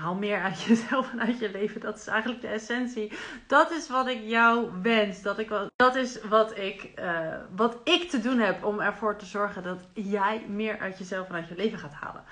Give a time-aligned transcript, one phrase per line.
[0.00, 1.80] haal meer uit jezelf en uit je leven.
[1.80, 3.12] Dat is eigenlijk de essentie.
[3.46, 5.22] Dat is wat ik jou wens.
[5.22, 9.26] Dat, ik, dat is wat ik, uh, wat ik te doen heb om ervoor te
[9.26, 12.22] zorgen dat jij meer uit jezelf en uit je leven gaat halen.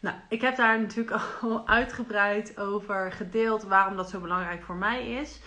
[0.00, 5.10] Nou, ik heb daar natuurlijk al uitgebreid over gedeeld waarom dat zo belangrijk voor mij
[5.10, 5.40] is.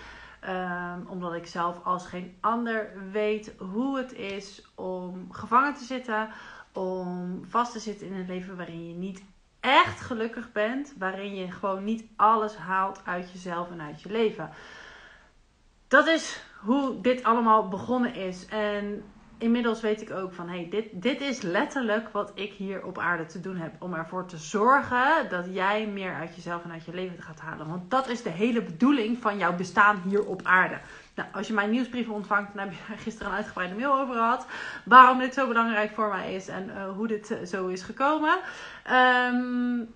[0.50, 6.30] Um, omdat ik zelf als geen ander weet hoe het is om gevangen te zitten,
[6.74, 9.24] om vast te zitten in een leven waarin je niet
[9.60, 14.50] echt gelukkig bent, waarin je gewoon niet alles haalt uit jezelf en uit je leven.
[15.88, 18.46] Dat is hoe dit allemaal begonnen is.
[18.46, 19.04] En
[19.38, 23.26] inmiddels weet ik ook van hey, dit, dit is letterlijk wat ik hier op aarde
[23.26, 23.82] te doen heb.
[23.82, 27.68] Om ervoor te zorgen dat jij meer uit jezelf en uit je leven gaat halen.
[27.68, 30.80] Want dat is de hele bedoeling van jouw bestaan hier op aarde.
[31.20, 34.46] Nou, als je mijn nieuwsbrieven ontvangt, dan heb je gisteren een uitgebreide mail over gehad.
[34.86, 38.38] Waarom dit zo belangrijk voor mij is en uh, hoe dit uh, zo is gekomen.
[38.92, 39.94] Um,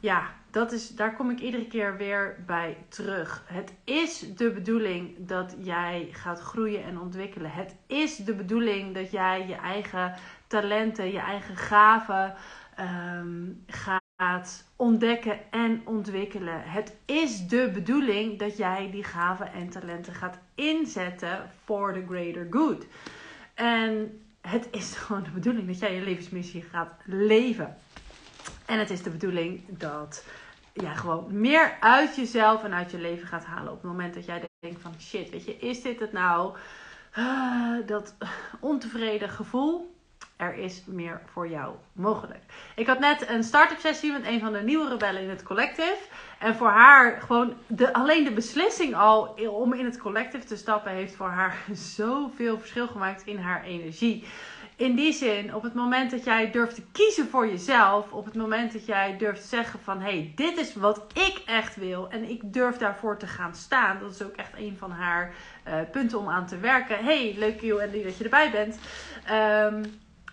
[0.00, 3.42] ja, dat is, daar kom ik iedere keer weer bij terug.
[3.46, 7.50] Het is de bedoeling dat jij gaat groeien en ontwikkelen.
[7.50, 10.14] Het is de bedoeling dat jij je eigen
[10.46, 12.34] talenten, je eigen gaven
[12.78, 13.99] um, gaat
[14.76, 16.62] ontdekken en ontwikkelen.
[16.62, 22.46] Het is de bedoeling dat jij die gaven en talenten gaat inzetten voor the greater
[22.50, 22.86] good.
[23.54, 27.76] En het is gewoon de bedoeling dat jij je levensmissie gaat leven.
[28.66, 30.24] En het is de bedoeling dat
[30.72, 33.72] ja, gewoon meer uit jezelf en uit je leven gaat halen.
[33.72, 36.56] Op het moment dat jij denkt van shit, weet je, is dit het nou?
[37.18, 38.14] Uh, dat
[38.60, 39.98] ontevreden gevoel.
[40.40, 42.40] Er is meer voor jou mogelijk.
[42.74, 45.98] Ik had net een start-up sessie met een van de nieuwe rebellen in het collective.
[46.38, 50.92] En voor haar gewoon de, alleen de beslissing al om in het collective te stappen
[50.92, 51.64] heeft voor haar
[51.96, 54.24] zoveel verschil gemaakt in haar energie
[54.80, 58.34] in die zin, op het moment dat jij durft te kiezen voor jezelf, op het
[58.34, 62.30] moment dat jij durft te zeggen van hey, dit is wat ik echt wil en
[62.30, 65.34] ik durf daarvoor te gaan staan, dat is ook echt een van haar
[65.68, 67.04] uh, punten om aan te werken.
[67.04, 68.78] Hey, leuk joh en dat je erbij bent.
[69.30, 69.82] Um,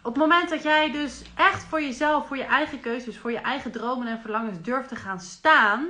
[0.08, 3.38] op het moment dat jij dus echt voor jezelf, voor je eigen keuzes, voor je
[3.38, 5.88] eigen dromen en verlangens durft te gaan staan,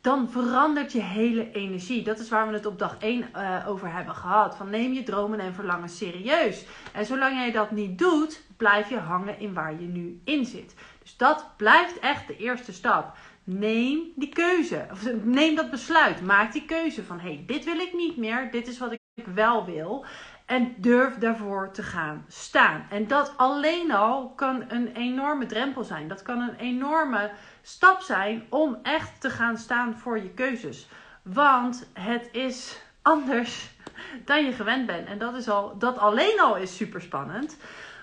[0.00, 2.02] dan verandert je hele energie.
[2.02, 4.56] Dat is waar we het op dag 1 uh, eh, over hebben gehad.
[4.56, 6.64] Van neem je dromen en verlangen serieus.
[6.92, 10.74] En zolang jij dat niet doet, blijf je hangen in waar je nu in zit.
[11.02, 13.16] Dus dat blijft echt de eerste stap.
[13.44, 14.86] Neem die keuze.
[14.90, 16.22] Of neem dat besluit.
[16.22, 18.50] Maak die keuze van hé, hey, dit wil ik niet meer.
[18.50, 20.06] Dit is wat ik wel wil.
[20.48, 22.86] En durf daarvoor te gaan staan.
[22.90, 26.08] En dat alleen al kan een enorme drempel zijn.
[26.08, 27.30] Dat kan een enorme
[27.62, 30.88] stap zijn om echt te gaan staan voor je keuzes.
[31.22, 33.70] Want het is anders
[34.24, 35.08] dan je gewend bent.
[35.08, 37.56] En dat, is al, dat alleen al is super spannend.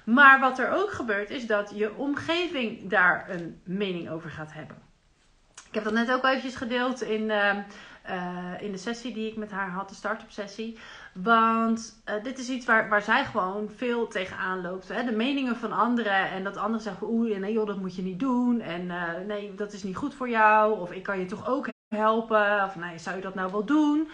[0.03, 4.77] Maar wat er ook gebeurt is dat je omgeving daar een mening over gaat hebben.
[5.67, 7.57] Ik heb dat net ook eventjes gedeeld in, uh,
[8.09, 10.77] uh, in de sessie die ik met haar had, de start-up sessie.
[11.23, 14.87] Want uh, dit is iets waar, waar zij gewoon veel tegenaan loopt.
[14.87, 15.03] Hè?
[15.03, 16.29] De meningen van anderen.
[16.29, 18.61] En dat anderen zeggen: oeh, nee joh, dat moet je niet doen.
[18.61, 20.79] En uh, nee, dat is niet goed voor jou.
[20.79, 22.63] Of ik kan je toch ook helpen.
[22.63, 24.09] Of nee, zou je dat nou wel doen?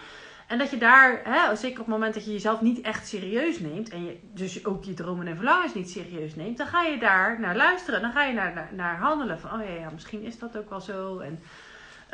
[0.46, 3.60] En dat je daar, hè, zeker op het moment dat je jezelf niet echt serieus
[3.60, 3.88] neemt.
[3.88, 6.58] En je dus ook je dromen en verlangens niet serieus neemt.
[6.58, 8.00] Dan ga je daar naar luisteren.
[8.00, 9.40] Dan ga je naar, naar, handelen.
[9.40, 11.18] Van oh ja, misschien is dat ook wel zo.
[11.18, 11.40] En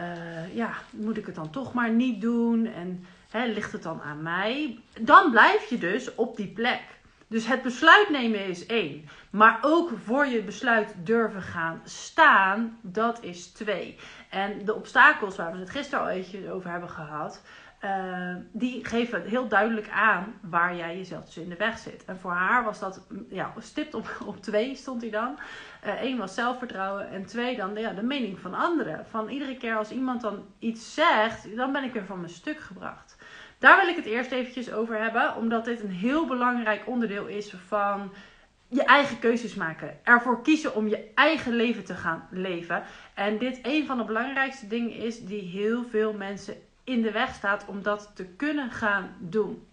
[0.01, 2.67] uh, ja, moet ik het dan toch maar niet doen?
[2.67, 4.79] En Hè, ligt het dan aan mij?
[5.01, 6.83] Dan blijf je dus op die plek.
[7.27, 9.09] Dus het besluit nemen is één.
[9.31, 13.99] Maar ook voor je besluit durven gaan staan, dat is twee.
[14.31, 17.43] En de obstakels waar we het gisteren al eventjes over hebben gehad,
[17.85, 22.05] uh, die geven heel duidelijk aan waar jij jezelf dus in de weg zit.
[22.05, 25.39] En voor haar was dat, ja, stipt op, op twee stond hij dan.
[25.83, 29.07] Eén uh, was zelfvertrouwen en twee dan ja, de mening van anderen.
[29.07, 32.61] Van iedere keer als iemand dan iets zegt, dan ben ik weer van mijn stuk
[32.61, 33.17] gebracht.
[33.59, 37.55] Daar wil ik het eerst eventjes over hebben, omdat dit een heel belangrijk onderdeel is
[37.67, 38.13] van
[38.69, 39.99] je eigen keuzes maken.
[40.05, 42.83] Ervoor kiezen om je eigen leven te gaan leven.
[43.15, 47.35] En dit een van de belangrijkste dingen is die heel veel mensen in de weg
[47.35, 49.68] staat om dat te kunnen gaan doen.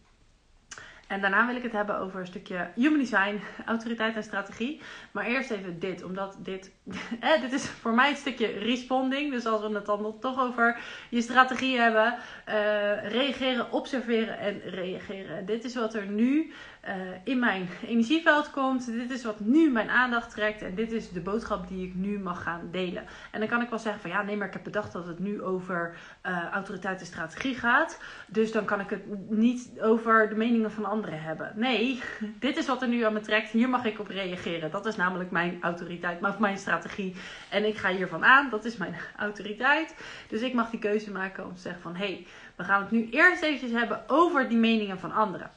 [1.08, 4.82] En daarna wil ik het hebben over een stukje human design, autoriteit en strategie.
[5.12, 6.72] Maar eerst even dit, omdat dit,
[7.20, 9.32] eh, dit is voor mij een stukje responding.
[9.32, 10.78] Dus als we het dan toch over
[11.10, 12.16] je strategie hebben,
[12.50, 15.46] uh, reageren, observeren en reageren.
[15.46, 16.54] Dit is wat er nu
[16.86, 18.86] eh, in mijn energieveld komt.
[18.86, 20.62] Dit is wat nu mijn aandacht trekt.
[20.62, 23.04] En dit is de boodschap die ik nu mag gaan delen.
[23.32, 25.20] En dan kan ik wel zeggen van ja, nee, maar ik heb bedacht dat het
[25.20, 25.96] nu over
[26.26, 28.00] uh, autoriteit en strategie gaat.
[28.28, 31.52] Dus dan kan ik het niet over de meningen van anderen hebben.
[31.56, 32.02] Nee,
[32.40, 33.50] dit is wat er nu aan me trekt.
[33.50, 34.72] Hier mag ik op reageren.
[34.72, 37.16] Dat is namelijk mijn autoriteit, maar mijn strategie.
[37.50, 38.50] En ik ga hiervan aan.
[38.50, 39.96] Dat is mijn autoriteit.
[40.28, 42.92] Dus ik mag die keuze maken om te zeggen van hé, hey, we gaan het
[42.92, 45.52] nu eerst eventjes hebben over die meningen van anderen.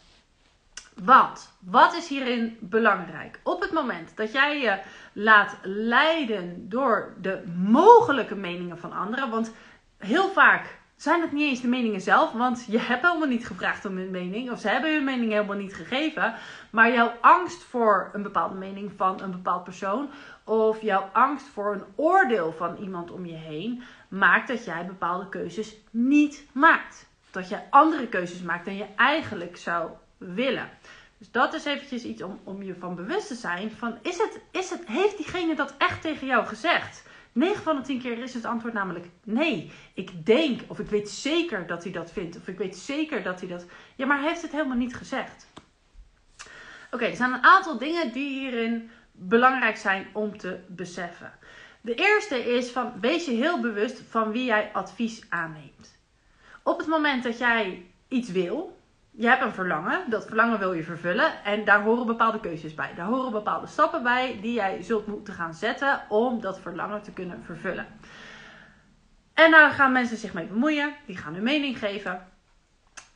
[1.02, 3.40] Want wat is hierin belangrijk?
[3.42, 4.80] Op het moment dat jij je
[5.12, 9.52] laat leiden door de mogelijke meningen van anderen, want
[9.98, 13.84] heel vaak zijn het niet eens de meningen zelf, want je hebt helemaal niet gevraagd
[13.84, 16.34] om hun mening, of ze hebben hun mening helemaal niet gegeven,
[16.70, 20.10] maar jouw angst voor een bepaalde mening van een bepaald persoon,
[20.44, 25.28] of jouw angst voor een oordeel van iemand om je heen, maakt dat jij bepaalde
[25.28, 27.08] keuzes niet maakt.
[27.30, 30.70] Dat je andere keuzes maakt dan je eigenlijk zou willen.
[31.18, 33.70] Dus dat is eventjes iets om, om je van bewust te zijn.
[33.70, 37.06] Van, is het, is het, heeft diegene dat echt tegen jou gezegd?
[37.32, 39.72] 9 van de 10 keer is het antwoord namelijk nee.
[39.94, 42.36] Ik denk, of ik weet zeker dat hij dat vindt.
[42.36, 43.66] Of ik weet zeker dat hij dat.
[43.96, 45.46] Ja, maar heeft het helemaal niet gezegd.
[46.90, 51.32] Oké, er zijn een aantal dingen die hierin belangrijk zijn om te beseffen.
[51.80, 55.98] De eerste is van wees je heel bewust van wie jij advies aanneemt.
[56.62, 58.77] Op het moment dat jij iets wil,
[59.18, 62.94] je hebt een verlangen, dat verlangen wil je vervullen en daar horen bepaalde keuzes bij.
[62.94, 67.12] Daar horen bepaalde stappen bij die jij zult moeten gaan zetten om dat verlangen te
[67.12, 67.86] kunnen vervullen.
[69.34, 72.26] En daar gaan mensen zich mee bemoeien, die gaan hun mening geven.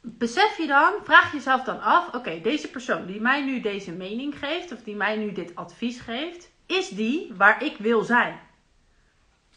[0.01, 4.39] Besef je dan, vraag jezelf dan af: oké, deze persoon die mij nu deze mening
[4.39, 8.41] geeft, of die mij nu dit advies geeft, is die waar ik wil zijn?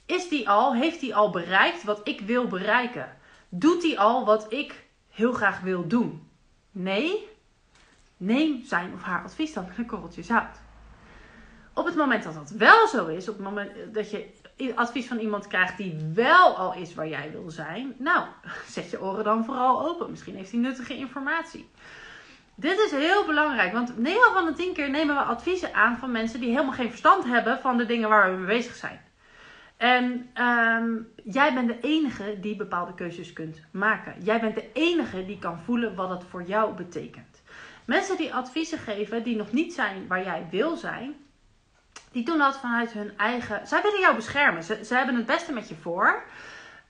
[0.06, 3.18] Is die al, heeft die al bereikt wat ik wil bereiken?
[3.50, 6.25] Doet die al wat ik heel graag wil doen?
[6.78, 7.30] Nee,
[8.18, 10.58] neem zijn of haar advies dan met een korreltje zout.
[11.74, 14.28] Op het moment dat dat wel zo is, op het moment dat je
[14.76, 18.28] advies van iemand krijgt die wel al is waar jij wil zijn, nou,
[18.76, 20.10] zet je oren dan vooral open.
[20.10, 21.70] Misschien heeft hij nuttige informatie.
[22.56, 26.12] Dit is heel belangrijk, want 9 van de 10 keer nemen we adviezen aan van
[26.12, 29.05] mensen die helemaal geen verstand hebben van de dingen waar we mee bezig zijn.
[29.78, 34.16] En um, jij bent de enige die bepaalde keuzes kunt maken.
[34.24, 37.42] Jij bent de enige die kan voelen wat het voor jou betekent.
[37.86, 41.16] Mensen die adviezen geven die nog niet zijn waar jij wil zijn,
[42.12, 43.68] die doen dat vanuit hun eigen.
[43.68, 44.64] Zij willen jou beschermen.
[44.64, 46.24] Ze, ze hebben het beste met je voor.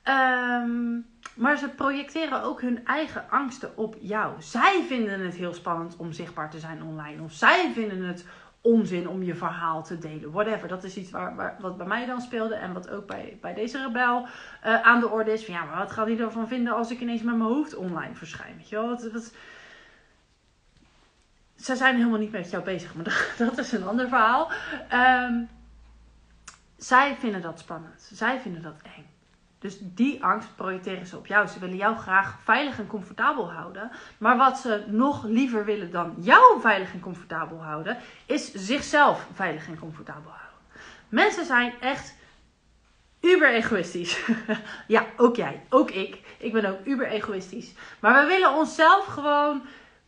[0.03, 1.05] Um,
[1.35, 4.41] maar ze projecteren ook hun eigen angsten op jou.
[4.41, 7.23] Zij vinden het heel spannend om zichtbaar te zijn online.
[7.23, 8.25] Of zij vinden het
[8.65, 10.31] onzin om je verhaal te delen.
[10.31, 10.67] Whatever.
[10.67, 12.55] Dat is iets waar, wat bij mij dan speelde.
[12.55, 15.45] En wat ook bij, bij deze rebel uh, aan de orde is.
[15.45, 18.15] Van ja, maar wat gaat hij ervan vinden als ik ineens met mijn hoofd online
[18.15, 18.57] verschijn?
[18.57, 18.87] Weet je wel?
[18.87, 19.33] Wat, wat...
[21.55, 22.95] Ze zijn helemaal niet met jou bezig.
[22.95, 24.51] Maar dat, dat is een ander verhaal.
[24.93, 25.49] Um,
[26.77, 28.09] zij vinden dat spannend.
[28.11, 29.14] Zij vinden dat eng.
[29.65, 31.47] Dus die angst projecteren ze op jou.
[31.47, 33.91] Ze willen jou graag veilig en comfortabel houden.
[34.17, 39.67] Maar wat ze nog liever willen dan jou veilig en comfortabel houden, is zichzelf veilig
[39.67, 40.59] en comfortabel houden.
[41.09, 42.15] Mensen zijn echt
[43.21, 44.19] uber egoïstisch.
[44.87, 46.19] ja, ook jij, ook ik.
[46.37, 47.73] Ik ben ook uber egoïstisch.
[47.99, 49.61] Maar we willen onszelf gewoon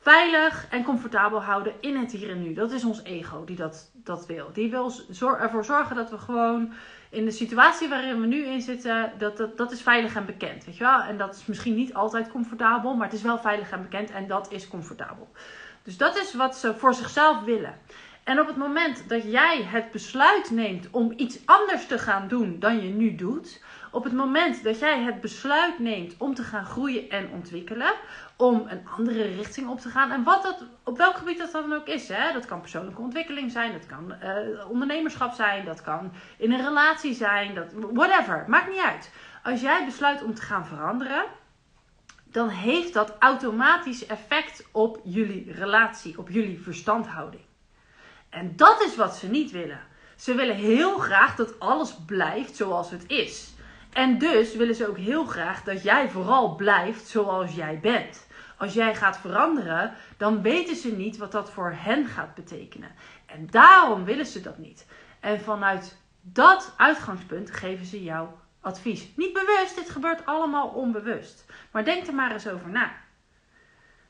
[0.08, 2.54] veilig en comfortabel houden in het hier en nu.
[2.54, 4.50] Dat is ons ego die dat, dat wil.
[4.54, 4.92] Die wil
[5.40, 6.74] ervoor zorgen dat we gewoon
[7.10, 10.66] in de situatie waarin we nu in zitten, dat, dat, dat is veilig en bekend.
[10.66, 11.02] Weet je wel?
[11.02, 14.28] En dat is misschien niet altijd comfortabel, maar het is wel veilig en bekend en
[14.28, 15.30] dat is comfortabel.
[15.84, 17.76] Dus dat is wat ze voor zichzelf willen.
[18.24, 22.60] En op het moment dat jij het besluit neemt om iets anders te gaan doen
[22.60, 26.66] dan je nu doet, op het moment dat jij het besluit neemt om te gaan
[26.66, 27.94] groeien en ontwikkelen,
[28.38, 30.12] om een andere richting op te gaan.
[30.12, 32.08] En wat dat, op welk gebied dat dan ook is.
[32.08, 32.34] Hè?
[32.34, 37.14] Dat kan persoonlijke ontwikkeling zijn, dat kan uh, ondernemerschap zijn, dat kan in een relatie
[37.14, 38.46] zijn, dat, whatever.
[38.48, 39.12] Maakt niet uit.
[39.44, 41.26] Als jij besluit om te gaan veranderen,
[42.24, 47.44] dan heeft dat automatisch effect op jullie relatie, op jullie verstandhouding.
[48.30, 49.80] En dat is wat ze niet willen.
[50.16, 53.54] Ze willen heel graag dat alles blijft zoals het is.
[53.94, 58.27] En dus willen ze ook heel graag dat jij vooral blijft zoals jij bent.
[58.58, 62.92] Als jij gaat veranderen, dan weten ze niet wat dat voor hen gaat betekenen.
[63.26, 64.86] En daarom willen ze dat niet.
[65.20, 68.28] En vanuit dat uitgangspunt geven ze jou
[68.62, 69.08] advies.
[69.16, 71.46] Niet bewust, dit gebeurt allemaal onbewust.
[71.72, 72.92] Maar denk er maar eens over na.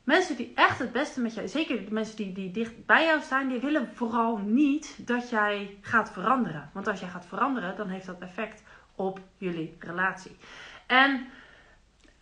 [0.04, 3.20] Mensen die echt het beste met jou, zeker de mensen die, die dicht bij jou
[3.20, 6.70] staan, die willen vooral niet dat jij gaat veranderen.
[6.72, 8.62] Want als jij gaat veranderen, dan heeft dat effect
[8.94, 10.36] op jullie relatie.
[10.86, 11.26] En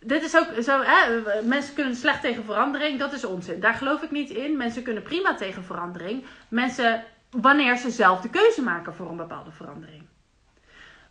[0.07, 3.59] dit is ook zo, hè, mensen kunnen slecht tegen verandering, dat is onzin.
[3.59, 4.57] Daar geloof ik niet in.
[4.57, 6.25] Mensen kunnen prima tegen verandering.
[6.47, 10.03] Mensen, wanneer ze zelf de keuze maken voor een bepaalde verandering.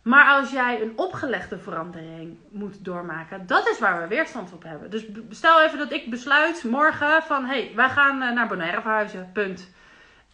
[0.01, 4.89] Maar als jij een opgelegde verandering moet doormaken, dat is waar we weerstand op hebben.
[4.89, 8.81] Dus stel even dat ik besluit morgen van, hé, hey, wij gaan eh, naar Bonaire
[8.81, 9.71] verhuizen, punt.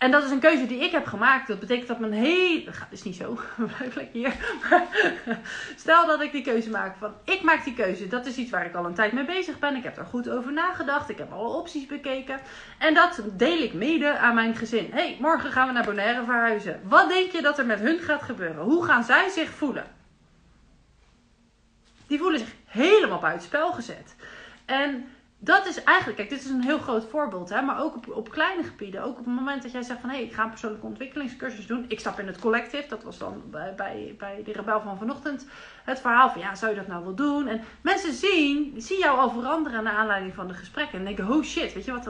[0.03, 1.47] En dat is een keuze die ik heb gemaakt.
[1.47, 2.71] Dat betekent dat mijn hele.
[2.89, 3.39] Is niet zo.
[3.77, 4.35] Blijf lekker hier.
[5.75, 7.13] Stel dat ik die keuze maak van.
[7.23, 8.07] Ik maak die keuze.
[8.07, 9.75] Dat is iets waar ik al een tijd mee bezig ben.
[9.75, 11.09] Ik heb er goed over nagedacht.
[11.09, 12.39] Ik heb alle opties bekeken.
[12.77, 14.89] En dat deel ik mede aan mijn gezin.
[14.91, 16.79] hey, morgen gaan we naar Bonaire verhuizen.
[16.83, 18.63] Wat denk je dat er met hun gaat gebeuren?
[18.63, 19.85] Hoe gaan zij zich voelen?
[22.07, 24.15] Die voelen zich helemaal buitenspel gezet.
[24.65, 25.07] En
[25.43, 28.29] dat is eigenlijk, kijk, dit is een heel groot voorbeeld, hè, maar ook op, op
[28.29, 29.03] kleine gebieden.
[29.03, 31.67] Ook op het moment dat jij zegt van hé, hey, ik ga een persoonlijke ontwikkelingscursus
[31.67, 31.85] doen.
[31.87, 35.45] Ik stap in het collective, dat was dan bij, bij, bij de rebel van vanochtend
[35.83, 37.47] het verhaal van ja, zou je dat nou wel doen?
[37.47, 40.99] En mensen zien, zien jou al veranderen naar aanleiding van de gesprekken.
[40.99, 42.09] En denken, oh shit, weet je wat,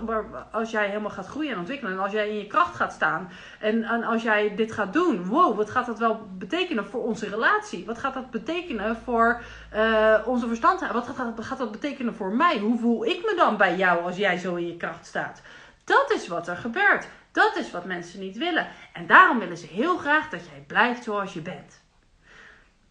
[0.52, 1.94] als jij helemaal gaat groeien en ontwikkelen.
[1.94, 3.30] En als jij in je kracht gaat staan.
[3.60, 7.30] En, en als jij dit gaat doen, wow, wat gaat dat wel betekenen voor onze
[7.30, 7.86] relatie?
[7.86, 9.42] Wat gaat dat betekenen voor
[9.76, 10.92] uh, onze verstand?
[10.92, 12.60] Wat gaat, gaat dat betekenen voor mij?
[12.60, 15.42] Hoe voel ik me dan bij jou als jij zo in je kracht staat?
[15.84, 17.08] Dat is wat er gebeurt.
[17.32, 18.68] Dat is wat mensen niet willen.
[18.94, 21.82] En daarom willen ze heel graag dat jij blijft zoals je bent.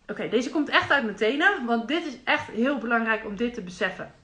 [0.06, 3.54] Oké, deze komt echt uit mijn tenen, want dit is echt heel belangrijk om dit
[3.54, 4.14] te beseffen.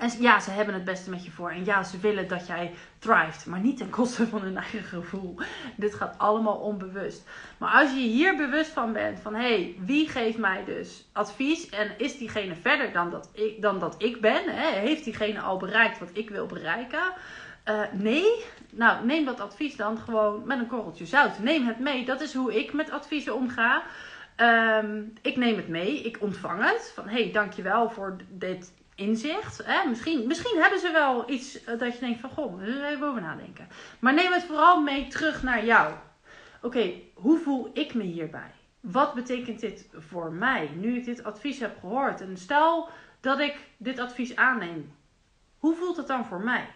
[0.00, 1.50] En ja, ze hebben het beste met je voor.
[1.50, 5.38] En ja, ze willen dat jij thrived, maar niet ten koste van hun eigen gevoel.
[5.76, 7.28] Dit gaat allemaal onbewust.
[7.58, 11.68] Maar als je hier bewust van bent, van hé, hey, wie geeft mij dus advies?
[11.68, 14.42] En is diegene verder dan dat ik, dan dat ik ben?
[14.44, 14.78] Hè?
[14.78, 17.12] Heeft diegene al bereikt wat ik wil bereiken?
[17.68, 21.38] Uh, nee, nou neem dat advies dan gewoon met een korreltje zout.
[21.38, 22.04] Neem het mee.
[22.04, 23.82] Dat is hoe ik met adviezen omga.
[24.36, 26.92] Ehm, ik neem het mee, ik ontvang het.
[26.94, 29.60] Van hey, dankjewel voor dit inzicht.
[29.64, 29.88] Hè?
[29.88, 33.68] Misschien, misschien hebben ze wel iets eh, dat je denkt van goh, even over nadenken.
[33.98, 35.94] Maar neem het vooral mee terug naar jou.
[36.62, 38.50] Oké, hoe voel ik me hierbij?
[38.80, 42.20] Wat betekent dit voor mij nu ik dit advies heb gehoord?
[42.20, 42.88] En stel
[43.20, 44.94] dat ik dit advies aanneem.
[45.58, 46.68] Hoe voelt het dan voor mij?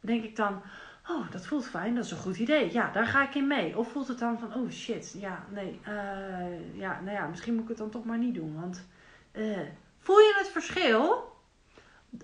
[0.00, 0.62] Denk ik dan,
[1.10, 2.72] Oh, dat voelt fijn, dat is een goed idee.
[2.72, 3.78] Ja, daar ga ik in mee.
[3.78, 7.62] Of voelt het dan van, oh shit, ja, nee, uh, ja, nou ja, misschien moet
[7.62, 8.60] ik het dan toch maar niet doen.
[8.60, 8.86] Want
[9.32, 9.58] uh,
[10.06, 11.34] voel je het verschil?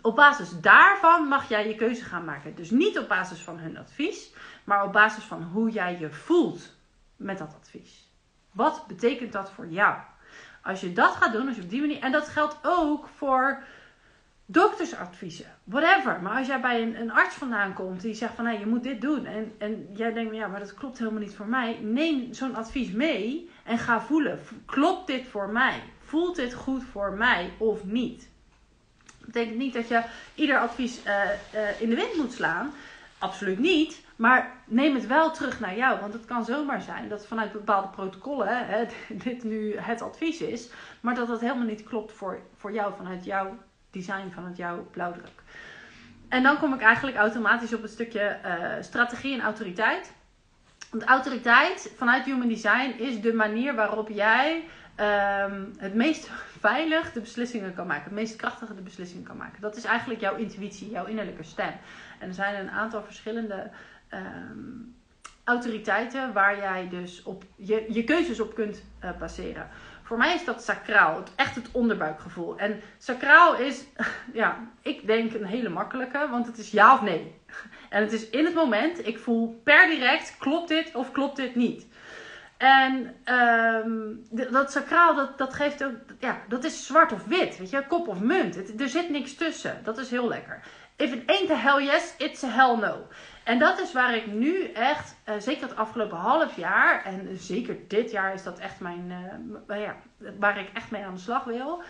[0.02, 2.54] Op basis daarvan mag jij je keuze gaan maken.
[2.54, 4.32] Dus niet op basis van hun advies,
[4.64, 6.74] maar op basis van hoe jij je voelt
[7.16, 8.08] met dat advies.
[8.52, 9.96] Wat betekent dat voor jou?
[10.62, 12.00] Als je dat gaat doen, als je op die manier.
[12.00, 13.62] En dat geldt ook voor
[14.46, 16.22] doktersadviezen, whatever.
[16.22, 18.82] Maar als jij bij een, een arts vandaan komt die zegt van hé, je moet
[18.82, 19.26] dit doen.
[19.26, 21.78] En, en jij denkt, ja, maar dat klopt helemaal niet voor mij.
[21.82, 24.40] Neem zo'n advies mee en ga voelen.
[24.66, 25.82] Klopt dit voor mij?
[26.12, 28.28] Voelt dit goed voor mij of niet?
[29.18, 30.02] Dat betekent niet dat je
[30.34, 31.12] ieder advies uh,
[31.54, 32.72] uh, in de wind moet slaan.
[33.18, 34.00] Absoluut niet.
[34.16, 36.00] Maar neem het wel terug naar jou.
[36.00, 38.84] Want het kan zomaar zijn dat vanuit bepaalde protocollen hè,
[39.24, 40.70] dit nu het advies is.
[41.00, 43.58] Maar dat dat helemaal niet klopt voor, voor jou vanuit jouw
[43.90, 45.42] design van het jouw blauwdruk.
[46.28, 50.12] En dan kom ik eigenlijk automatisch op het stukje uh, strategie en autoriteit.
[50.90, 54.64] Want autoriteit vanuit Human Design is de manier waarop jij
[55.00, 56.30] um, het meest
[56.60, 58.04] veilig de beslissingen kan maken.
[58.04, 59.60] Het meest krachtige de beslissingen kan maken.
[59.60, 61.72] Dat is eigenlijk jouw intuïtie, jouw innerlijke stem.
[62.18, 63.70] En er zijn een aantal verschillende
[64.14, 64.94] um,
[65.44, 69.68] autoriteiten waar jij dus op je, je keuzes op kunt uh, baseren.
[70.02, 72.58] Voor mij is dat sacraal, echt het onderbuikgevoel.
[72.58, 73.84] En sacraal is,
[74.32, 77.34] ja, ik denk een hele makkelijke, want het is ja of nee.
[77.90, 81.54] En het is in het moment, ik voel per direct, klopt dit of klopt dit
[81.54, 81.86] niet.
[82.62, 87.70] En um, dat sacraal, dat, dat geeft ook, ja, dat is zwart of wit, weet
[87.70, 88.80] je, kop of munt.
[88.80, 90.62] Er zit niks tussen, dat is heel lekker.
[90.96, 93.06] If it ain't a hell yes, it's a hell no.
[93.44, 97.76] En dat is waar ik nu echt, uh, zeker het afgelopen half jaar, en zeker
[97.88, 99.12] dit jaar is dat echt mijn,
[99.68, 99.96] uh, ja,
[100.38, 101.82] waar ik echt mee aan de slag wil.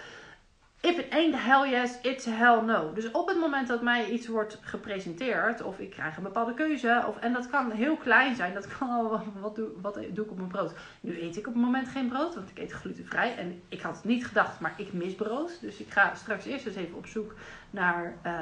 [0.84, 2.92] If it ain't hell yes, it's hell no.
[2.94, 7.04] Dus op het moment dat mij iets wordt gepresenteerd, of ik krijg een bepaalde keuze,
[7.08, 10.30] of, en dat kan heel klein zijn, dat kan al, wat doe, wat doe ik
[10.30, 10.72] op mijn brood?
[11.00, 13.36] Nu eet ik op het moment geen brood, want ik eet glutenvrij.
[13.36, 15.60] En ik had het niet gedacht, maar ik mis brood.
[15.60, 17.34] Dus ik ga straks eerst eens even op zoek
[17.70, 18.32] naar uh,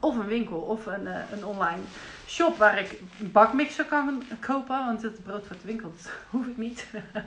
[0.00, 1.82] of een winkel of een, uh, een online
[2.26, 4.84] shop waar ik bakmixer kan kopen.
[4.86, 6.86] Want het brood voor de winkel, dat hoef ik niet.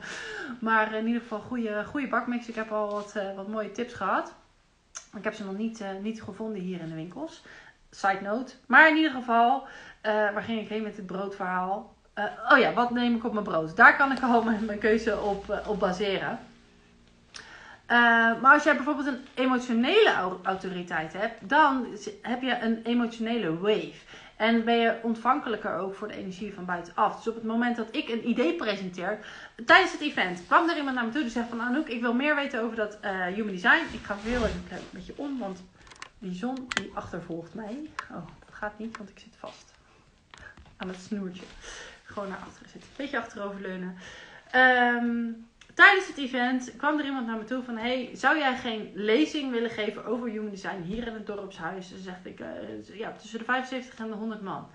[0.59, 2.47] maar in ieder geval goede, goede bakmix.
[2.47, 4.33] Ik heb al wat, uh, wat mooie tips gehad.
[5.15, 7.43] Ik heb ze nog niet, niet gevonden hier in de winkels.
[7.89, 8.53] Side note.
[8.65, 9.67] Maar in ieder geval,
[10.01, 11.93] waar ging ik heen met het broodverhaal?
[12.49, 13.75] oh ja, wat neem ik op mijn brood?
[13.75, 16.39] Daar kan ik al mijn, keuze op, op baseren.
[17.85, 17.97] Eh,
[18.41, 21.87] maar als jij bijvoorbeeld een emotionele autoriteit hebt, dan
[22.21, 23.93] heb je een emotionele wave.
[24.35, 27.15] En ben je ontvankelijker ook voor de energie van buitenaf.
[27.15, 29.25] Dus op het moment dat ik een idee presenteer,
[29.65, 32.13] tijdens het event kwam er iemand naar me toe die zegt van Anouk, ik wil
[32.13, 33.85] meer weten over dat uh, human design.
[33.91, 35.63] Ik ga heel even een beetje om, want
[36.19, 37.89] die zon die achtervolgt mij.
[38.11, 39.73] Oh, dat gaat niet, want ik zit vast
[40.77, 41.45] aan het snoertje.
[42.03, 42.89] Gewoon naar achteren zitten.
[42.95, 43.97] Beetje achteroverleunen.
[44.55, 47.77] Um, tijdens het event kwam er iemand naar me toe van...
[47.77, 51.91] Hey, zou jij geen lezing willen geven over human design hier in het dorpshuis?
[51.91, 54.67] En zegt ik, uh, ja, tussen de 75 en de 100 man.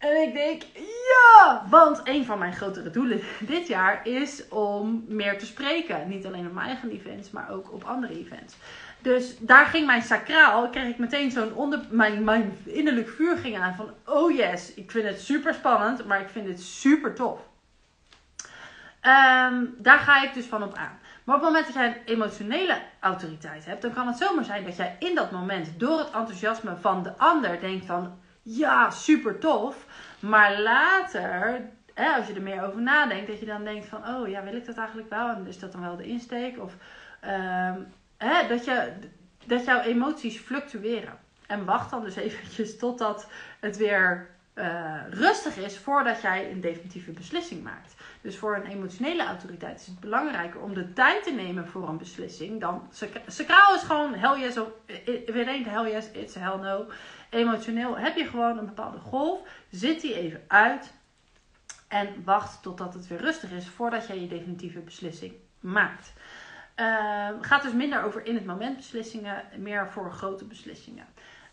[0.00, 0.62] En ik denk,
[1.08, 1.66] ja!
[1.70, 3.20] Want een van mijn grotere doelen
[3.54, 6.08] dit jaar is om meer te spreken.
[6.08, 8.56] Niet alleen op mijn eigen events, maar ook op andere events.
[9.02, 11.80] Dus daar ging mijn sacraal, kreeg ik meteen zo'n onder.
[11.90, 16.20] Mijn, mijn innerlijk vuur ging aan van: oh yes, ik vind het super spannend, maar
[16.20, 17.40] ik vind het super tof.
[19.00, 20.98] Ehm, daar ga ik dus van op aan.
[21.24, 24.64] Maar op het moment dat jij een emotionele autoriteit hebt, dan kan het zomaar zijn
[24.64, 29.38] dat jij in dat moment door het enthousiasme van de ander denkt van ja, super
[29.38, 29.86] tof.
[30.20, 31.60] Maar later,
[31.94, 34.54] hè, als je er meer over nadenkt, dat je dan denkt van oh ja, wil
[34.54, 35.28] ik dat eigenlijk wel?
[35.28, 36.58] En is dat dan wel de insteek?
[36.58, 36.72] Of
[37.24, 38.92] um, hè, dat, je,
[39.46, 41.18] dat jouw emoties fluctueren.
[41.46, 43.28] En wacht dan dus eventjes totdat
[43.60, 47.94] het weer uh, rustig is voordat jij een definitieve beslissing maakt.
[48.20, 51.98] Dus voor een emotionele autoriteit is het belangrijker om de tijd te nemen voor een
[51.98, 52.88] beslissing dan.
[53.26, 54.68] Sacraal is gewoon hell yes of
[55.26, 56.86] weer een hell yes, it's hell no.
[57.30, 59.40] Emotioneel heb je gewoon een bepaalde golf.
[59.70, 60.92] Zit die even uit.
[61.88, 66.12] En wacht totdat het weer rustig is voordat jij je definitieve beslissing maakt.
[66.76, 71.06] Uh, gaat dus minder over in het moment beslissingen, meer voor grote beslissingen.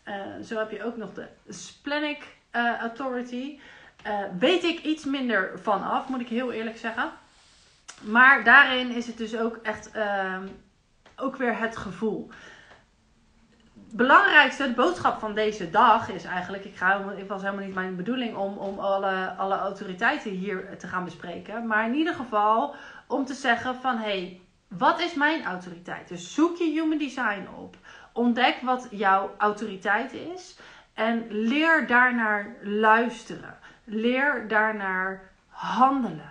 [0.04, 3.58] Uh, zo heb je ook nog de Splenic uh, Authority.
[4.06, 7.10] Uh, weet ik iets minder van af, moet ik heel eerlijk zeggen.
[8.00, 10.46] Maar daarin is het dus ook echt ehm,
[11.16, 12.28] ook weer het gevoel.
[13.90, 18.36] Belangrijkste, boodschap van deze dag is eigenlijk, ik, ga, het was helemaal niet mijn bedoeling
[18.36, 21.66] om, om alle, alle autoriteiten hier te gaan bespreken.
[21.66, 22.74] Maar in ieder geval
[23.06, 26.08] om te zeggen van hé, hey, wat is mijn autoriteit?
[26.08, 27.76] Dus zoek je human design op.
[28.12, 30.58] Ontdek wat jouw autoriteit is.
[30.94, 33.58] En leer daarnaar luisteren.
[33.90, 36.30] Leer daarnaar handelen.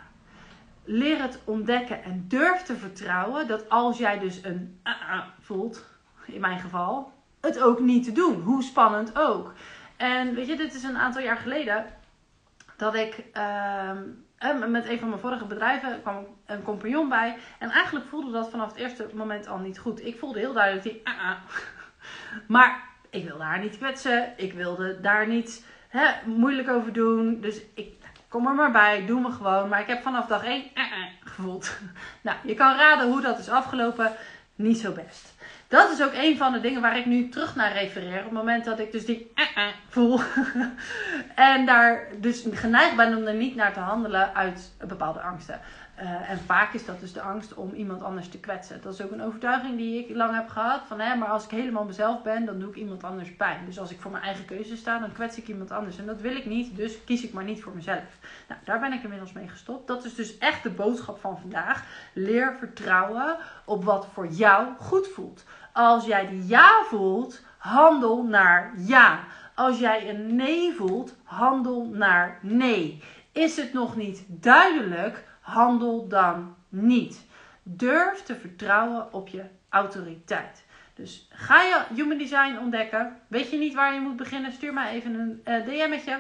[0.84, 5.86] Leer het ontdekken en durf te vertrouwen dat als jij dus een uh, voelt,
[6.26, 7.12] in mijn geval,
[7.42, 8.42] het ook niet te doen.
[8.42, 9.54] Hoe spannend ook.
[9.96, 11.86] En weet je, dit is een aantal jaar geleden
[12.76, 13.92] dat ik uh,
[14.68, 17.38] met een van mijn vorige bedrijven kwam een compagnon bij.
[17.60, 20.06] En eigenlijk voelde dat vanaf het eerste moment al niet goed.
[20.06, 21.02] Ik voelde heel duidelijk die.
[21.04, 21.32] Uh,
[22.56, 24.34] maar ik wilde haar niet kwetsen.
[24.36, 27.42] Ik wilde daar niet hè, moeilijk over doen.
[27.42, 27.94] Dus ik
[28.28, 29.70] kom er maar bij, doe me gewoon.
[29.70, 31.78] Maar ik heb vanaf dag 1 uh, uh, gevoeld.
[32.22, 34.12] nou, je kan raden hoe dat is afgelopen.
[34.56, 35.36] Niet zo best.
[35.68, 38.18] Dat is ook een van de dingen waar ik nu terug naar refereer.
[38.18, 40.20] Op het moment dat ik dus die uh, voel.
[41.36, 45.60] en daar dus geneigd ben om er niet naar te handelen uit bepaalde angsten.
[46.02, 48.82] Uh, en vaak is dat dus de angst om iemand anders te kwetsen.
[48.82, 50.82] Dat is ook een overtuiging die ik lang heb gehad.
[50.88, 53.66] Van hè, maar als ik helemaal mezelf ben, dan doe ik iemand anders pijn.
[53.66, 55.98] Dus als ik voor mijn eigen keuze sta, dan kwets ik iemand anders.
[55.98, 58.18] En dat wil ik niet, dus kies ik maar niet voor mezelf.
[58.48, 59.88] Nou, daar ben ik inmiddels mee gestopt.
[59.88, 61.86] Dat is dus echt de boodschap van vandaag.
[62.14, 65.44] Leer vertrouwen op wat voor jou goed voelt.
[65.74, 69.20] Als jij die ja voelt, handel naar ja.
[69.56, 73.04] Als jij een nee voelt, handel naar nee.
[73.32, 75.27] Is het nog niet duidelijk?
[75.48, 77.26] Handel dan niet.
[77.64, 80.66] Durf te vertrouwen op je autoriteit.
[80.94, 83.20] Dus ga je human design ontdekken.
[83.28, 84.52] Weet je niet waar je moet beginnen?
[84.52, 86.20] Stuur mij even een uh, DM'tje.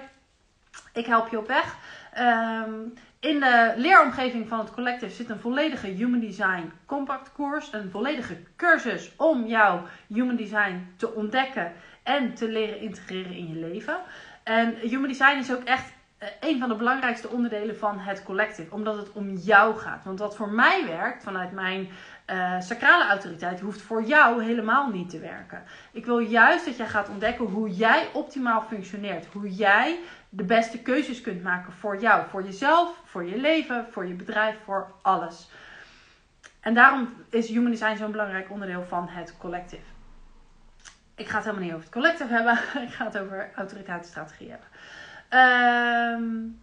[0.93, 1.75] Ik help je op weg.
[2.19, 7.73] Um, in de leeromgeving van het collective zit een volledige Human Design Compact koers.
[7.73, 13.59] Een volledige cursus om jouw Human Design te ontdekken en te leren integreren in je
[13.59, 13.97] leven.
[14.43, 15.96] En Human Design is ook echt eh,
[16.39, 18.73] een van de belangrijkste onderdelen van het collective.
[18.73, 20.03] Omdat het om jou gaat.
[20.03, 21.89] Want wat voor mij werkt vanuit mijn
[22.32, 25.63] uh, sacrale autoriteit hoeft voor jou helemaal niet te werken.
[25.91, 29.25] Ik wil juist dat jij gaat ontdekken hoe jij optimaal functioneert.
[29.25, 29.99] Hoe jij
[30.30, 32.27] de beste keuzes kunt maken voor jou.
[32.30, 35.49] Voor jezelf, voor je leven, voor je bedrijf, voor alles.
[36.60, 39.84] En daarom is Human Design zo'n belangrijk onderdeel van het collective.
[41.15, 42.53] Ik ga het helemaal niet over het collective hebben.
[42.88, 44.67] Ik ga het over autoriteitsstrategie hebben.
[45.33, 46.59] Um,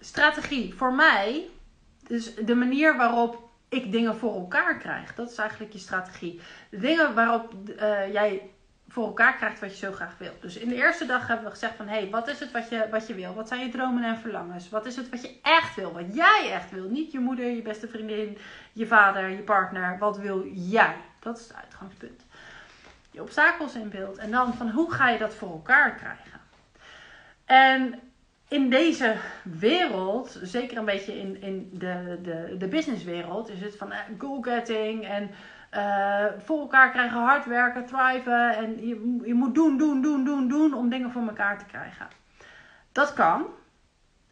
[0.00, 1.48] strategie voor mij,
[2.06, 6.40] dus de manier waarop ik dingen voor elkaar krijg, dat is eigenlijk je strategie.
[6.70, 8.50] De dingen waarop uh, jij
[8.88, 10.32] voor elkaar krijgt wat je zo graag wil.
[10.40, 11.88] Dus in de eerste dag hebben we gezegd van...
[11.88, 13.34] hé, hey, wat is het wat je, wat je wil?
[13.34, 14.68] Wat zijn je dromen en verlangens?
[14.68, 15.92] Wat is het wat je echt wil?
[15.92, 16.88] Wat jij echt wil?
[16.88, 18.38] Niet je moeder, je beste vriendin,
[18.72, 19.98] je vader, je partner.
[19.98, 20.96] Wat wil jij?
[21.18, 22.22] Dat is het uitgangspunt.
[23.10, 24.16] Je obstakels in beeld.
[24.16, 26.27] En dan van hoe ga je dat voor elkaar krijgen?
[27.48, 28.00] En
[28.48, 33.92] in deze wereld, zeker een beetje in, in de, de, de businesswereld, is het van
[33.92, 35.30] uh, goal-getting en
[35.74, 38.56] uh, voor elkaar krijgen, hard werken, thriven.
[38.56, 42.08] En je, je moet doen, doen, doen, doen, doen om dingen voor elkaar te krijgen.
[42.92, 43.46] Dat kan.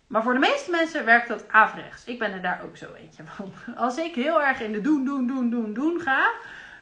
[0.07, 2.05] Maar voor de meeste mensen werkt dat averechts.
[2.05, 3.53] Ik ben er daar ook zo eentje van.
[3.77, 6.31] Als ik heel erg in de doen, doen, doen, doen, doen ga,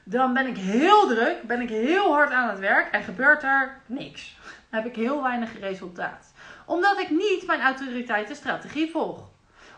[0.05, 3.81] dan ben ik heel druk, ben ik heel hard aan het werk en gebeurt er
[3.87, 4.37] niks.
[4.71, 6.33] Dan heb ik heel weinig resultaat.
[6.67, 9.33] Omdat ik niet mijn autoriteitenstrategie volg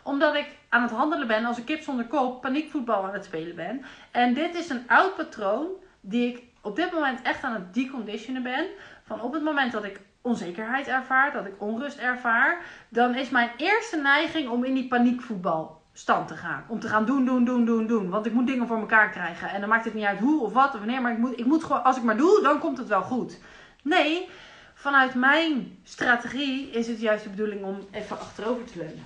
[0.07, 3.57] omdat ik aan het handelen ben als een kip zonder kop, paniekvoetbal aan het spelen
[3.57, 3.85] ben.
[4.11, 5.67] En dit is een oud patroon
[6.01, 8.67] die ik op dit moment echt aan het deconditionen ben.
[9.03, 13.51] Van op het moment dat ik onzekerheid ervaar, dat ik onrust ervaar, dan is mijn
[13.57, 16.65] eerste neiging om in die paniekvoetbal stand te gaan.
[16.69, 18.11] Om te gaan doen, doen, doen, doen, doen.
[18.11, 19.51] Want ik moet dingen voor elkaar krijgen.
[19.51, 21.03] En dan maakt het niet uit hoe of wat of wanneer.
[21.03, 23.39] Maar ik moet, ik moet gewoon, als ik maar doe, dan komt het wel goed.
[23.83, 24.29] Nee,
[24.75, 29.05] vanuit mijn strategie is het juist de bedoeling om even achterover te leunen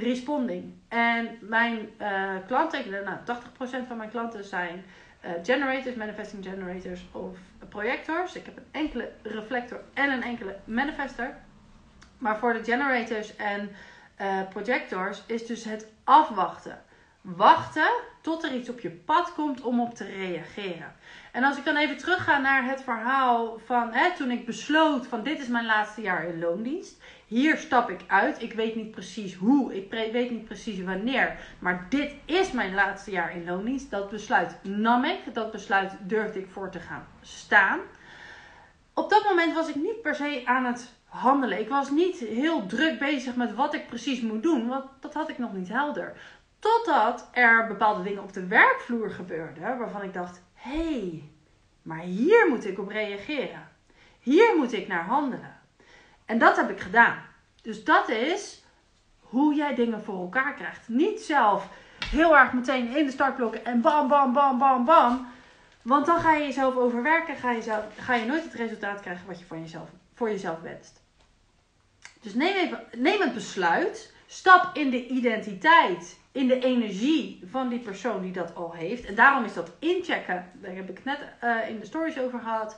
[0.00, 0.74] responding.
[0.88, 3.18] En mijn uh, klanten, nou
[3.84, 4.84] 80% van mijn klanten zijn
[5.24, 7.36] uh, generators, manifesting generators of
[7.68, 8.34] projectors.
[8.34, 11.34] Ik heb een enkele reflector en een enkele manifester.
[12.18, 13.70] Maar voor de generators en
[14.20, 16.82] uh, projectors is dus het afwachten.
[17.20, 20.94] Wachten tot er iets op je pad komt om op te reageren.
[21.32, 25.22] En als ik dan even terugga naar het verhaal van hè, toen ik besloot van
[25.22, 28.42] dit is mijn laatste jaar in loondienst hier stap ik uit.
[28.42, 31.38] Ik weet niet precies hoe, ik weet niet precies wanneer.
[31.58, 33.90] Maar dit is mijn laatste jaar in loondienst.
[33.90, 35.34] Dat besluit nam ik.
[35.34, 37.80] Dat besluit durfde ik voor te gaan staan.
[38.94, 41.60] Op dat moment was ik niet per se aan het handelen.
[41.60, 44.68] Ik was niet heel druk bezig met wat ik precies moet doen.
[44.68, 46.16] Want dat had ik nog niet helder.
[46.58, 49.78] Totdat er bepaalde dingen op de werkvloer gebeurden.
[49.78, 51.30] Waarvan ik dacht: hé, hey,
[51.82, 53.68] maar hier moet ik op reageren.
[54.20, 55.58] Hier moet ik naar handelen.
[56.24, 57.18] En dat heb ik gedaan.
[57.62, 58.64] Dus dat is
[59.20, 60.88] hoe jij dingen voor elkaar krijgt.
[60.88, 61.68] Niet zelf
[62.06, 65.26] heel erg meteen in de startblokken en bam, bam, bam, bam, bam.
[65.82, 67.36] Want dan ga je jezelf overwerken.
[67.36, 70.99] Ga je, ga je nooit het resultaat krijgen wat je jezelf, voor jezelf wenst.
[72.20, 74.14] Dus neem, even, neem het besluit.
[74.26, 79.04] Stap in de identiteit, in de energie van die persoon die dat al heeft.
[79.04, 82.76] En daarom is dat inchecken, daar heb ik net uh, in de stories over gehad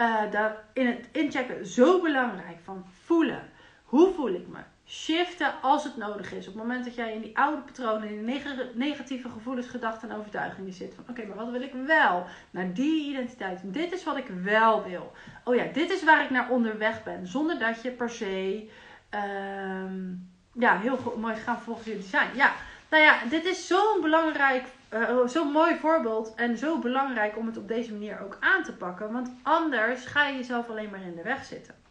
[0.00, 3.50] uh, daar in het inchecken zo belangrijk van voelen.
[3.84, 4.58] Hoe voel ik me?
[4.88, 6.48] Shiften als het nodig is.
[6.48, 8.42] Op het moment dat jij in die oude patronen, in die
[8.74, 10.94] negatieve gevoelens, gedachten en overtuigingen zit.
[10.94, 12.26] Van oké, maar wat wil ik wel?
[12.50, 13.60] Naar die identiteit.
[13.64, 15.12] Dit is wat ik wel wil.
[15.44, 17.26] Oh ja, dit is waar ik naar onderweg ben.
[17.26, 18.68] Zonder dat je per se
[19.10, 22.36] um, ja, heel mooi gaan volgens je design.
[22.36, 22.52] Ja,
[22.90, 27.56] nou ja, dit is zo'n belangrijk uh, zo'n mooi voorbeeld en zo belangrijk om het
[27.56, 29.12] op deze manier ook aan te pakken.
[29.12, 31.85] Want anders ga je jezelf alleen maar in de weg zitten.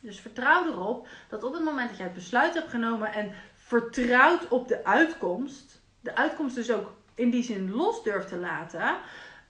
[0.00, 4.48] Dus vertrouw erop dat op het moment dat jij het besluit hebt genomen en vertrouwt
[4.48, 8.96] op de uitkomst, de uitkomst dus ook in die zin los durft te laten.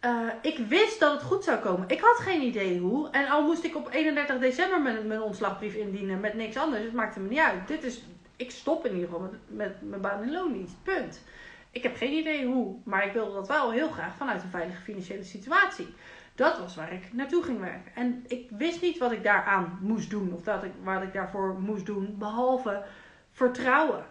[0.05, 1.89] Uh, ik wist dat het goed zou komen.
[1.89, 3.11] Ik had geen idee hoe.
[3.11, 6.83] En al moest ik op 31 december mijn, mijn ontslagbrief indienen met niks anders.
[6.83, 7.69] Het maakte me niet uit.
[7.69, 8.03] Dit is,
[8.37, 10.83] ik stop in ieder geval met, mijn baan in loondienst.
[10.83, 11.23] Punt.
[11.71, 14.83] Ik heb geen idee hoe, maar ik wilde dat wel heel graag vanuit een veilige
[14.83, 15.95] financiële situatie.
[16.41, 17.95] Dat was waar ik naartoe ging werken.
[17.95, 21.61] En ik wist niet wat ik daaraan moest doen of dat ik, wat ik daarvoor
[21.61, 22.85] moest doen, behalve
[23.31, 24.05] vertrouwen.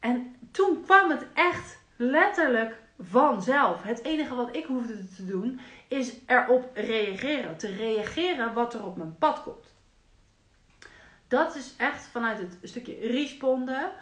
[0.00, 3.82] En toen kwam het echt letterlijk vanzelf.
[3.82, 7.56] Het enige wat ik hoefde te doen is erop reageren.
[7.56, 9.74] Te reageren wat er op mijn pad komt.
[11.28, 13.92] Dat is echt vanuit het stukje responden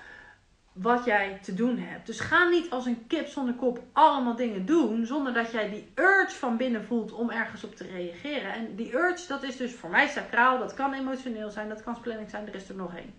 [0.73, 2.07] wat jij te doen hebt.
[2.07, 5.93] Dus ga niet als een kip zonder kop allemaal dingen doen zonder dat jij die
[5.95, 8.53] urge van binnen voelt om ergens op te reageren.
[8.53, 11.97] En die urge, dat is dus voor mij sacraal, dat kan emotioneel zijn, dat kan
[11.97, 13.15] splitting zijn, er is er nog één.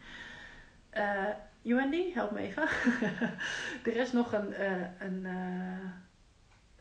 [0.93, 1.27] Uh,
[1.63, 2.63] UND, help me even.
[3.91, 5.89] er is nog een, uh, een, uh,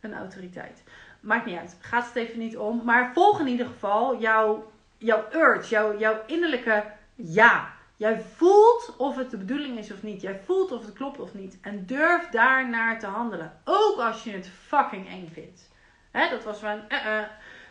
[0.00, 0.82] een autoriteit.
[1.20, 2.84] Maakt niet uit, gaat het even niet om.
[2.84, 7.78] Maar volg in ieder geval jouw, jouw urge, jouw, jouw innerlijke ja.
[8.00, 10.20] Jij voelt of het de bedoeling is of niet.
[10.20, 11.58] Jij voelt of het klopt of niet.
[11.60, 13.60] En durf daarnaar te handelen.
[13.64, 15.68] Ook als je het fucking eng vindt.
[16.10, 17.22] Hè, dat was van, uh, uh,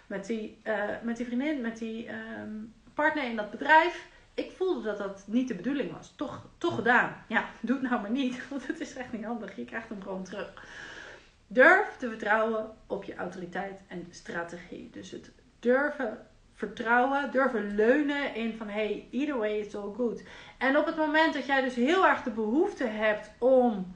[0.07, 4.07] met, die, uh, met die vriendin, met die um, partner in dat bedrijf.
[4.33, 6.13] Ik voelde dat dat niet de bedoeling was.
[6.15, 7.23] Toch, toch gedaan.
[7.27, 8.47] Ja, doe het nou maar niet.
[8.49, 9.55] Want het is echt niet handig.
[9.55, 10.53] Je krijgt hem gewoon terug.
[11.47, 14.89] Durf te vertrouwen op je autoriteit en strategie.
[14.89, 16.27] Dus het durven
[16.59, 20.23] vertrouwen, durven leunen in van hey, either way it's all good.
[20.57, 23.93] En op het moment dat jij dus heel erg de behoefte hebt om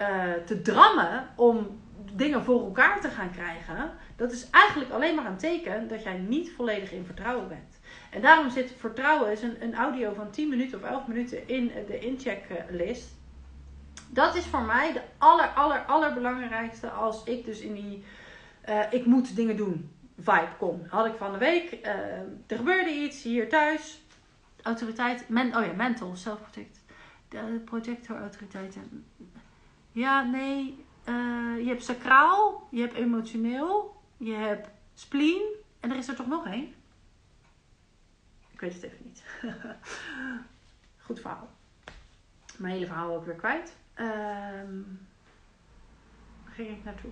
[0.00, 1.80] uh, te drammen, om
[2.12, 6.18] dingen voor elkaar te gaan krijgen, dat is eigenlijk alleen maar een teken dat jij
[6.18, 7.80] niet volledig in vertrouwen bent.
[8.10, 11.72] En daarom zit vertrouwen is een, een audio van 10 minuten of 11 minuten in
[11.86, 13.08] de inchecklist.
[14.10, 18.04] Dat is voor mij de aller, aller, allerbelangrijkste als ik dus in die
[18.68, 20.82] uh, ik moet dingen doen vibe kom.
[20.88, 21.86] Had ik van de week, uh,
[22.46, 24.02] er gebeurde iets hier thuis.
[24.62, 26.80] Autoriteit, men, oh ja, mental, self-protect.
[27.28, 29.06] De projector autoriteiten.
[29.92, 35.42] Ja, nee, uh, je hebt sacraal, je hebt emotioneel, je hebt spleen
[35.80, 36.74] en er is er toch nog één?
[38.50, 39.24] Ik weet het even niet.
[41.04, 41.48] Goed verhaal.
[42.56, 43.76] Mijn hele verhaal ook weer kwijt.
[43.98, 45.06] Um,
[46.44, 47.10] ging ik naartoe?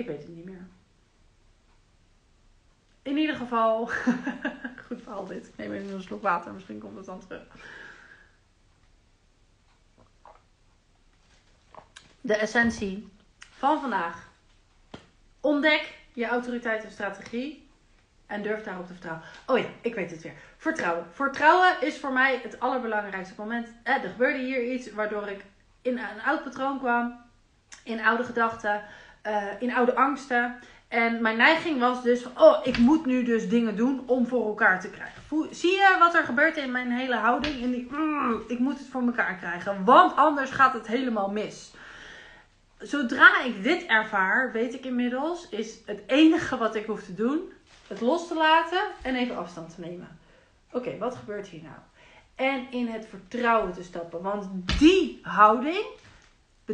[0.00, 0.66] Ik weet het niet meer.
[3.02, 3.86] In ieder geval,
[4.86, 5.46] goed verhaal dit.
[5.46, 7.42] Ik neem even een slok water, misschien komt het dan terug.
[12.20, 13.08] De essentie
[13.38, 14.28] van vandaag.
[15.40, 17.68] Ontdek je autoriteit en strategie.
[18.26, 19.24] En durf daarop te vertrouwen.
[19.46, 20.34] Oh ja, ik weet het weer.
[20.56, 21.06] Vertrouwen.
[21.12, 23.68] Vertrouwen is voor mij het allerbelangrijkste moment.
[23.82, 25.44] Eh, er gebeurde hier iets waardoor ik
[25.82, 27.20] in een oud patroon kwam.
[27.84, 28.84] In oude gedachten.
[29.26, 30.58] Uh, in oude angsten.
[30.88, 34.80] En mijn neiging was dus oh, ik moet nu dus dingen doen om voor elkaar
[34.80, 35.22] te krijgen.
[35.50, 37.54] zie je wat er gebeurt in mijn hele houding?
[37.54, 41.72] In die, mm, ik moet het voor elkaar krijgen, want anders gaat het helemaal mis
[42.80, 47.52] zodra ik dit ervaar, weet ik inmiddels, is het enige wat ik hoef te doen,
[47.86, 50.18] het los te laten en even afstand te nemen.
[50.72, 51.74] Oké, wat gebeurt hier nou?
[52.34, 54.22] En in het vertrouwen te stappen.
[54.22, 55.84] Want die houding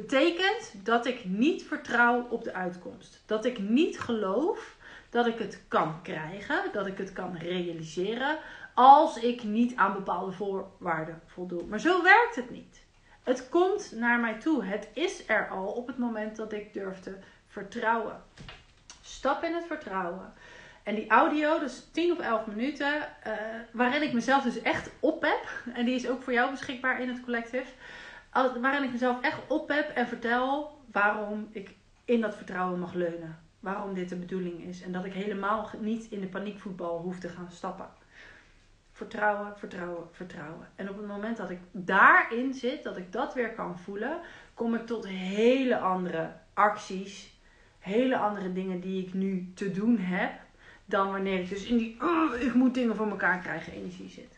[0.01, 3.23] betekent dat ik niet vertrouw op de uitkomst.
[3.27, 4.77] Dat ik niet geloof
[5.11, 8.39] dat ik het kan krijgen, dat ik het kan realiseren,
[8.75, 11.63] als ik niet aan bepaalde voorwaarden voldoe.
[11.65, 12.85] Maar zo werkt het niet.
[13.23, 14.65] Het komt naar mij toe.
[14.65, 17.15] Het is er al op het moment dat ik durf te
[17.47, 18.23] vertrouwen.
[19.03, 20.33] Stap in het vertrouwen.
[20.83, 22.95] En die audio, dus 10 of 11 minuten,
[23.27, 23.33] uh,
[23.71, 25.75] waarin ik mezelf dus echt op heb.
[25.75, 27.73] En die is ook voor jou beschikbaar in het collective.
[28.61, 33.39] Waarin ik mezelf echt op heb en vertel waarom ik in dat vertrouwen mag leunen.
[33.61, 34.83] Waarom dit de bedoeling is.
[34.83, 37.89] En dat ik helemaal niet in de paniekvoetbal hoef te gaan stappen
[38.97, 40.69] vertrouwen, vertrouwen, vertrouwen.
[40.75, 44.21] En op het moment dat ik daarin zit, dat ik dat weer kan voelen,
[44.55, 47.39] kom ik tot hele andere acties,
[47.79, 50.33] hele andere dingen die ik nu te doen heb,
[50.85, 51.97] dan wanneer ik dus in die
[52.47, 54.36] ik moet dingen voor elkaar krijgen energie zit.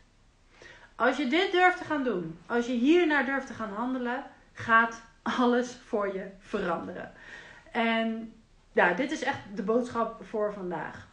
[0.99, 5.01] Als je dit durft te gaan doen, als je hiernaar durft te gaan handelen, gaat
[5.21, 7.11] alles voor je veranderen.
[7.71, 8.33] En
[8.71, 11.07] ja, dit is echt de boodschap voor vandaag.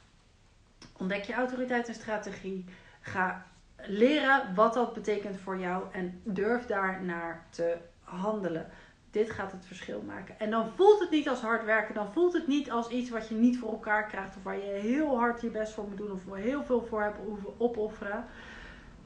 [0.96, 2.64] Ontdek je autoriteit en strategie.
[3.00, 3.46] Ga
[3.76, 8.70] leren wat dat betekent voor jou en durf daar naar te handelen.
[9.10, 10.38] Dit gaat het verschil maken.
[10.38, 11.94] En dan voelt het niet als hard werken.
[11.94, 14.36] Dan voelt het niet als iets wat je niet voor elkaar krijgt.
[14.36, 16.12] Of waar je heel hard je best voor moet doen.
[16.12, 18.24] Of waar heel veel voor hebt hoeven opofferen.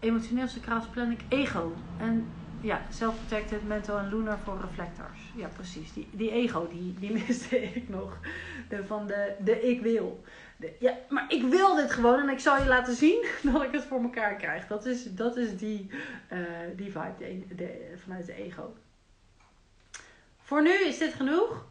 [0.01, 1.73] Emotioneel sacraal planning, ego.
[1.97, 2.27] En
[2.61, 5.33] ja, self-protected, mental en lunar voor reflectors.
[5.37, 5.93] Ja, precies.
[5.93, 8.19] Die, die ego, die, die miste ik nog.
[8.69, 10.25] De, van de, de ik wil
[10.79, 13.85] ja, maar ik wil dit gewoon en ik zal je laten zien dat ik het
[13.85, 14.67] voor elkaar krijg.
[14.67, 15.91] Dat is, dat is die,
[16.33, 16.39] uh,
[16.77, 18.75] die vibe de, de, vanuit de ego.
[20.39, 21.69] Voor nu is dit genoeg.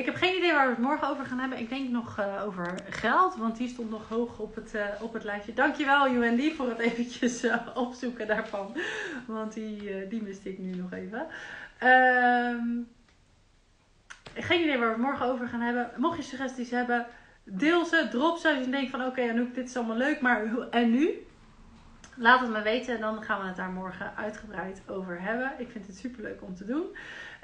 [0.00, 1.58] Ik heb geen idee waar we het morgen over gaan hebben.
[1.58, 5.12] Ik denk nog uh, over geld, want die stond nog hoog op het, uh, op
[5.12, 5.52] het lijstje.
[5.52, 8.76] Dankjewel UND voor het eventjes opzoeken daarvan.
[9.26, 11.26] Want die, die miste ik nu nog even.
[11.78, 12.66] Ehm,
[14.34, 15.90] geen idee waar we het morgen over gaan hebben.
[15.96, 17.06] Mocht je suggesties hebben,
[17.44, 18.48] Deel ze, drop ze.
[18.48, 21.26] Als je denkt van oké, Anouk, dit is allemaal leuk, maar en nu?
[22.16, 25.52] Laat het me weten en dan gaan we het daar morgen uitgebreid over hebben.
[25.58, 26.84] Ik vind het super leuk om te doen.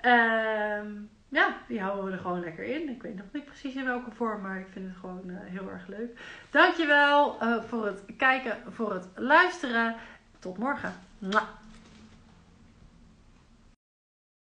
[0.01, 0.93] Ehm,
[1.29, 2.89] ja, die houden we er gewoon lekker in.
[2.89, 5.71] Ik weet nog niet precies in welke vorm, maar ik vind het gewoon uh, heel
[5.71, 6.19] erg leuk.
[6.51, 9.97] Dankjewel uh, voor het kijken, voor het luisteren.
[10.39, 10.93] Tot morgen.
[11.19, 11.49] Mwah.